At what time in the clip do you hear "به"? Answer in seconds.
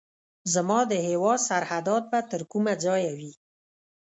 2.11-2.19